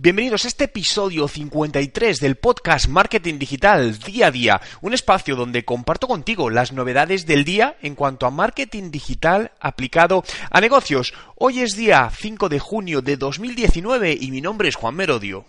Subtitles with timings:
[0.00, 5.64] Bienvenidos a este episodio 53 del podcast Marketing Digital Día a Día, un espacio donde
[5.64, 11.14] comparto contigo las novedades del día en cuanto a marketing digital aplicado a negocios.
[11.34, 15.46] Hoy es día 5 de junio de 2019 y mi nombre es Juan Merodio.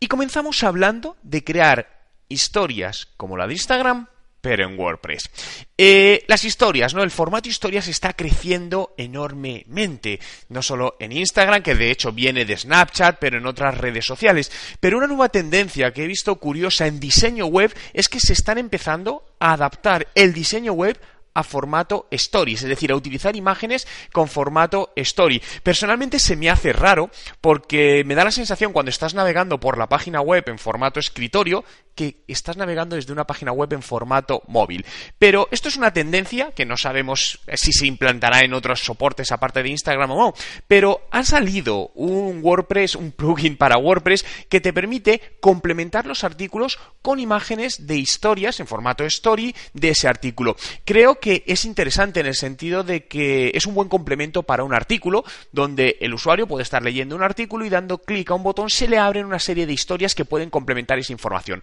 [0.00, 1.97] Y comenzamos hablando de crear
[2.28, 4.08] historias como la de Instagram,
[4.40, 5.30] pero en WordPress.
[5.76, 7.02] Eh, las historias, ¿no?
[7.02, 10.20] El formato historias está creciendo enormemente.
[10.48, 14.52] No solo en Instagram, que de hecho viene de Snapchat, pero en otras redes sociales.
[14.80, 18.58] Pero una nueva tendencia que he visto curiosa en diseño web es que se están
[18.58, 20.98] empezando a adaptar el diseño web
[21.38, 25.40] a formato stories, es decir, a utilizar imágenes con formato story.
[25.62, 29.88] Personalmente se me hace raro porque me da la sensación cuando estás navegando por la
[29.88, 31.64] página web en formato escritorio
[31.98, 34.86] que estás navegando desde una página web en formato móvil.
[35.18, 39.64] Pero esto es una tendencia que no sabemos si se implantará en otros soportes aparte
[39.64, 40.34] de Instagram o no,
[40.68, 46.78] pero ha salido un WordPress, un plugin para WordPress que te permite complementar los artículos
[47.02, 50.54] con imágenes de historias en formato story de ese artículo.
[50.84, 54.72] Creo que es interesante en el sentido de que es un buen complemento para un
[54.72, 58.70] artículo donde el usuario puede estar leyendo un artículo y dando clic a un botón
[58.70, 61.60] se le abren una serie de historias que pueden complementar esa información.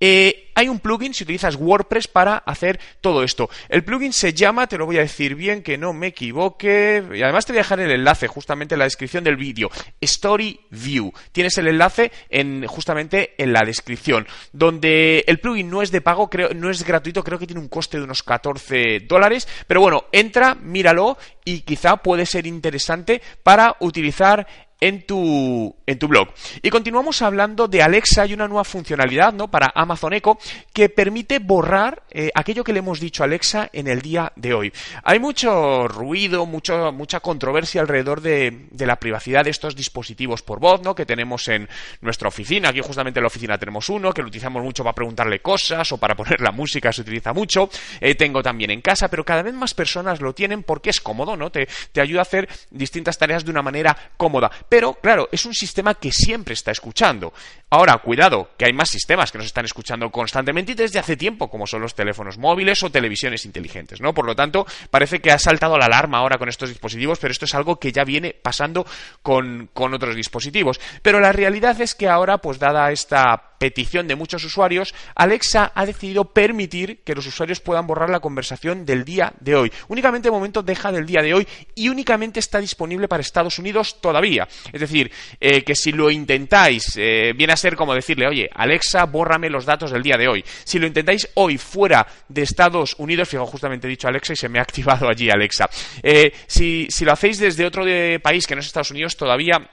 [0.00, 3.48] Eh, hay un plugin si utilizas WordPress para hacer todo esto.
[3.68, 7.22] El plugin se llama, te lo voy a decir bien, que no me equivoque, y
[7.22, 9.70] además te voy a dejar el enlace justamente en la descripción del vídeo.
[10.00, 11.12] Story View.
[11.30, 16.28] Tienes el enlace en, justamente en la descripción, donde el plugin no es de pago,
[16.28, 20.06] creo, no es gratuito, creo que tiene un coste de unos 14 dólares, pero bueno,
[20.10, 24.46] entra, míralo y quizá puede ser interesante para utilizar
[24.80, 26.28] en tu, en tu blog.
[26.62, 29.50] Y continuamos hablando de Alexa y una nueva funcionalidad ¿no?
[29.50, 30.38] para Amazon Echo
[30.72, 34.54] que permite borrar eh, aquello que le hemos dicho a Alexa en el día de
[34.54, 34.72] hoy.
[35.02, 40.60] Hay mucho ruido, mucho, mucha controversia alrededor de, de, la privacidad de estos dispositivos por
[40.60, 40.94] voz ¿no?
[40.94, 41.68] que tenemos en
[42.00, 42.68] nuestra oficina.
[42.68, 45.98] Aquí justamente en la oficina tenemos uno que lo utilizamos mucho para preguntarle cosas o
[45.98, 47.68] para poner la música, se utiliza mucho.
[48.00, 51.36] Eh, tengo también en casa, pero cada vez más personas lo tienen porque es cómodo,
[51.36, 51.50] ¿no?
[51.50, 54.50] Te, te ayuda a hacer distintas tareas de una manera cómoda.
[54.68, 57.32] Pero, claro, es un sistema que siempre está escuchando.
[57.70, 61.50] Ahora, cuidado, que hay más sistemas que nos están escuchando constantemente y desde hace tiempo,
[61.50, 64.14] como son los teléfonos móviles o televisiones inteligentes, ¿no?
[64.14, 67.44] Por lo tanto, parece que ha saltado la alarma ahora con estos dispositivos, pero esto
[67.44, 68.86] es algo que ya viene pasando
[69.22, 70.80] con, con otros dispositivos.
[71.02, 75.84] Pero la realidad es que ahora, pues dada esta petición de muchos usuarios, Alexa ha
[75.84, 79.72] decidido permitir que los usuarios puedan borrar la conversación del día de hoy.
[79.88, 84.00] Únicamente de momento deja del día de hoy y únicamente está disponible para Estados Unidos
[84.00, 84.48] todavía.
[84.72, 85.10] Es decir,
[85.40, 89.64] eh, que si lo intentáis, eh, viene a ser como decirle, oye, Alexa, bórrame los
[89.64, 90.44] datos del día de hoy.
[90.64, 94.48] Si lo intentáis hoy fuera de Estados Unidos, fijo, justamente he dicho Alexa y se
[94.48, 95.68] me ha activado allí Alexa.
[96.02, 99.70] Eh, si, si lo hacéis desde otro de país que no es Estados Unidos, todavía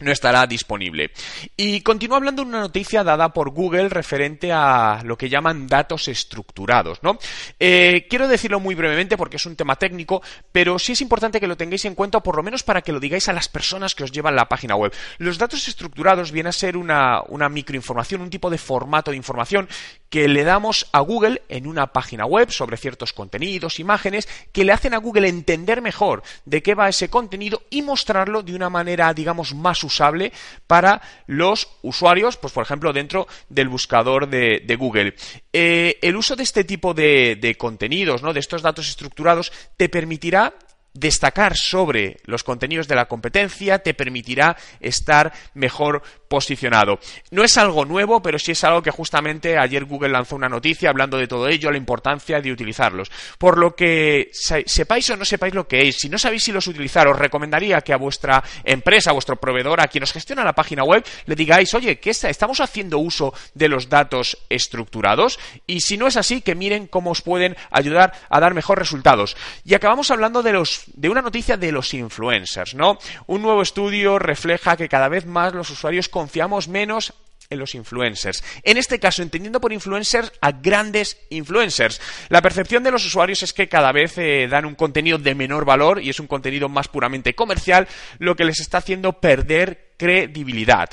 [0.00, 1.10] no estará disponible.
[1.56, 6.08] Y continúo hablando de una noticia dada por Google referente a lo que llaman datos
[6.08, 7.18] estructurados, ¿no?
[7.58, 11.46] Eh, quiero decirlo muy brevemente porque es un tema técnico, pero sí es importante que
[11.46, 14.04] lo tengáis en cuenta, por lo menos para que lo digáis a las personas que
[14.04, 14.92] os llevan la página web.
[15.18, 19.68] Los datos estructurados vienen a ser una, una microinformación, un tipo de formato de información
[20.10, 24.72] que le damos a Google en una página web sobre ciertos contenidos, imágenes, que le
[24.72, 29.12] hacen a Google entender mejor de qué va ese contenido y mostrarlo de una manera,
[29.14, 30.32] digamos, más usable
[30.66, 35.14] para los usuarios, pues por ejemplo dentro del buscador de, Google.
[35.52, 38.32] Eh, el uso de este tipo de, de contenidos, ¿no?
[38.32, 40.52] de estos datos estructurados, te permitirá
[40.98, 46.98] destacar sobre los contenidos de la competencia, te permitirá estar mejor posicionado.
[47.30, 50.90] No es algo nuevo, pero sí es algo que justamente ayer Google lanzó una noticia
[50.90, 53.10] hablando de todo ello, la importancia de utilizarlos.
[53.38, 56.66] Por lo que sepáis o no sepáis lo que es, si no sabéis si los
[56.66, 60.54] utilizar, os recomendaría que a vuestra empresa, a vuestro proveedor, a quien os gestiona la
[60.54, 65.96] página web, le digáis, oye, que estamos haciendo uso de los datos estructurados y si
[65.96, 69.36] no es así, que miren cómo os pueden ayudar a dar mejores resultados.
[69.64, 72.98] Y acabamos hablando de los de una noticia de los influencers, ¿no?
[73.26, 77.14] Un nuevo estudio refleja que cada vez más los usuarios confiamos menos
[77.50, 78.42] en los influencers.
[78.62, 82.00] En este caso, entendiendo por influencers a grandes influencers.
[82.28, 85.64] La percepción de los usuarios es que cada vez eh, dan un contenido de menor
[85.64, 87.86] valor y es un contenido más puramente comercial,
[88.18, 90.90] lo que les está haciendo perder credibilidad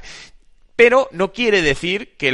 [0.75, 2.31] pero no quiere decir que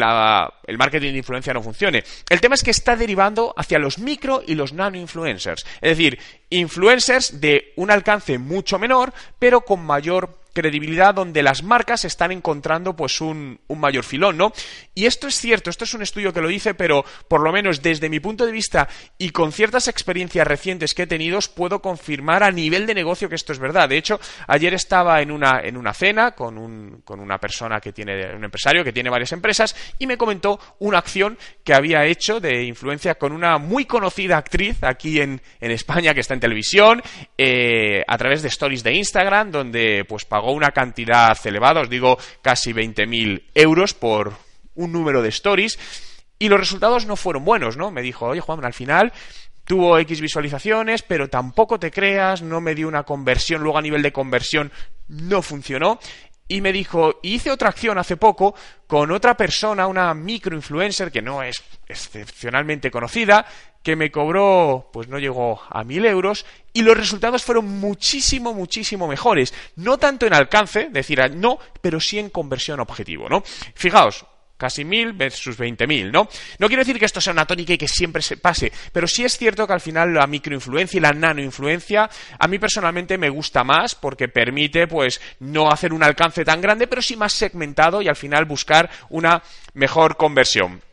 [0.70, 2.04] el marketing de influencia no funcione.
[2.30, 5.66] El tema es que está derivando hacia los micro y los nano influencers.
[5.82, 6.20] Es decir,
[6.50, 12.96] influencers de un alcance mucho menor, pero con mayor credibilidad donde las marcas están encontrando
[12.96, 14.52] pues un, mayor filón, ¿no?
[14.94, 17.82] Y esto es cierto, esto es un estudio que lo dice, pero por lo menos
[17.82, 22.44] desde mi punto de vista y con ciertas experiencias recientes que he tenido, puedo confirmar
[22.44, 23.88] a nivel de negocio que esto es verdad.
[23.88, 27.94] De hecho, ayer estaba en una, en una cena con, un, con una persona que
[27.94, 32.40] tiene, un empresario que tiene varias empresas y me comentó una acción que había hecho
[32.40, 37.02] de influencia con una muy conocida actriz aquí en, en España que está en televisión,
[37.38, 42.18] eh, a través de stories de Instagram, donde pues pagó una cantidad elevada, os digo
[42.42, 44.34] casi 20.000 euros por
[44.76, 45.78] un número de stories,
[46.40, 47.92] y los resultados no fueron buenos, ¿no?
[47.92, 49.12] Me dijo, oye Juan, al final
[49.70, 54.02] tuvo X visualizaciones, pero tampoco te creas, no me dio una conversión, luego a nivel
[54.02, 54.72] de conversión
[55.08, 56.00] no funcionó.
[56.50, 58.56] Y me dijo, hice otra acción hace poco
[58.88, 63.46] con otra persona, una microinfluencer que no es excepcionalmente conocida,
[63.84, 69.08] que me cobró, pues no llegó a mil euros, y los resultados fueron muchísimo, muchísimo
[69.08, 69.54] mejores.
[69.76, 73.44] No tanto en alcance, decir, no, pero sí en conversión objetivo, ¿no?
[73.76, 74.26] Fijaos,
[74.60, 76.28] casi mil versus veinte mil, ¿no?
[76.60, 79.24] No quiero decir que esto sea una tónica y que siempre se pase, pero sí
[79.24, 83.64] es cierto que al final la microinfluencia y la nanoinfluencia a mí personalmente me gusta
[83.64, 88.10] más porque permite pues no hacer un alcance tan grande, pero sí más segmentado y
[88.10, 89.42] al final buscar una
[89.74, 90.89] mejor conversión.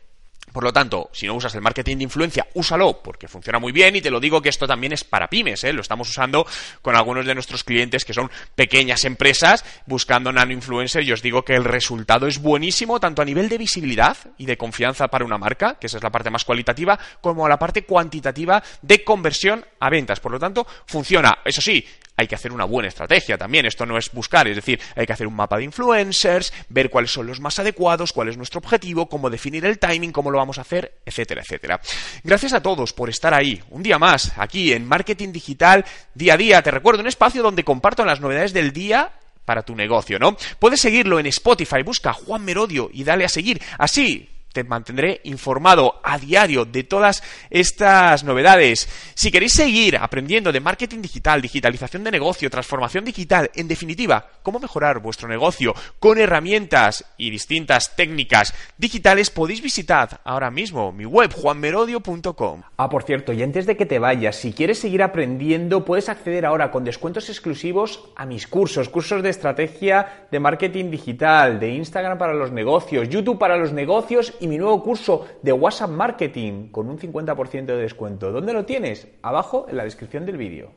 [0.57, 3.95] Por lo tanto, si no usas el marketing de influencia, úsalo porque funciona muy bien
[3.95, 5.71] y te lo digo que esto también es para pymes, ¿eh?
[5.71, 6.47] lo estamos usando
[6.81, 11.45] con algunos de nuestros clientes que son pequeñas empresas buscando nano influencer y os digo
[11.45, 15.37] que el resultado es buenísimo tanto a nivel de visibilidad y de confianza para una
[15.37, 19.63] marca, que esa es la parte más cualitativa, como a la parte cuantitativa de conversión
[19.79, 20.19] a ventas.
[20.19, 21.37] Por lo tanto, funciona.
[21.45, 21.85] Eso sí,
[22.17, 23.65] hay que hacer una buena estrategia también.
[23.65, 27.11] Esto no es buscar, es decir, hay que hacer un mapa de influencers, ver cuáles
[27.11, 30.57] son los más adecuados, cuál es nuestro objetivo, cómo definir el timing, cómo lo vamos
[30.57, 31.79] a hacer, etcétera, etcétera.
[32.23, 33.61] Gracias a todos por estar ahí.
[33.69, 35.85] Un día más, aquí en Marketing Digital,
[36.15, 36.61] día a día.
[36.63, 39.11] Te recuerdo un espacio donde comparto las novedades del día
[39.45, 40.35] para tu negocio, ¿no?
[40.59, 43.61] Puedes seguirlo en Spotify, busca Juan Merodio y dale a seguir.
[43.77, 47.21] Así te mantendré informado a diario de todas
[47.51, 48.89] estas novedades.
[49.13, 54.59] Si queréis seguir aprendiendo de marketing digital, digitalización de negocio, transformación digital, en definitiva, cómo
[54.59, 61.31] mejorar vuestro negocio con herramientas y distintas técnicas digitales, podéis visitar ahora mismo mi web
[61.31, 62.63] juanmerodio.com.
[62.77, 66.47] Ah, por cierto, y antes de que te vayas, si quieres seguir aprendiendo, puedes acceder
[66.47, 72.17] ahora con descuentos exclusivos a mis cursos, cursos de estrategia de marketing digital, de Instagram
[72.17, 76.97] para los negocios, YouTube para los negocios mi nuevo curso de WhatsApp Marketing con un
[76.97, 78.31] 50% de descuento.
[78.31, 79.07] ¿Dónde lo tienes?
[79.21, 80.71] Abajo en la descripción del vídeo.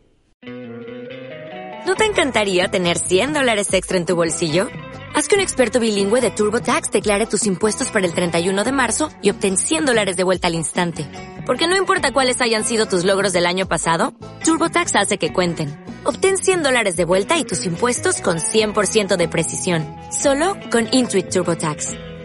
[1.87, 4.69] ¿No te encantaría tener 100 dólares extra en tu bolsillo?
[5.15, 9.11] Haz que un experto bilingüe de TurboTax declare tus impuestos para el 31 de marzo
[9.23, 11.07] y obtén 100 dólares de vuelta al instante.
[11.47, 14.15] Porque no importa cuáles hayan sido tus logros del año pasado,
[14.45, 15.85] TurboTax hace que cuenten.
[16.05, 19.85] Obtén 100 dólares de vuelta y tus impuestos con 100% de precisión.
[20.13, 22.10] Solo con Intuit TurboTax.